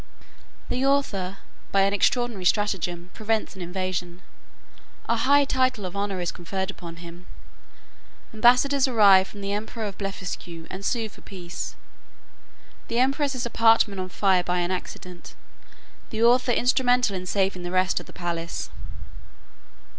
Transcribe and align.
The 0.69 0.83
author, 0.83 1.37
by 1.71 1.81
an 1.81 1.93
extraordinary 1.93 2.45
stratagem, 2.45 3.11
prevents 3.13 3.55
an 3.55 3.61
invasion. 3.61 4.23
A 5.07 5.15
high 5.15 5.45
title 5.45 5.85
of 5.85 5.95
honour 5.95 6.19
is 6.19 6.31
conferred 6.31 6.71
upon 6.71 6.95
him. 7.05 7.27
Ambassadors 8.33 8.87
arrive 8.87 9.27
from 9.27 9.41
the 9.41 9.51
emperor 9.51 9.85
of 9.85 9.99
Blefuscu, 9.99 10.65
and 10.71 10.83
sue 10.83 11.07
for 11.07 11.21
peace. 11.21 11.75
The 12.87 12.97
empress's 12.97 13.45
apartment 13.45 14.01
on 14.01 14.09
fire 14.09 14.41
by 14.43 14.61
an 14.61 14.71
accident; 14.71 15.35
the 16.09 16.23
author 16.23 16.51
instrumental 16.51 17.15
in 17.15 17.27
saving 17.27 17.61
the 17.61 17.69
rest 17.69 17.99
of 17.99 18.07
the 18.07 18.11
palace. 18.11 18.71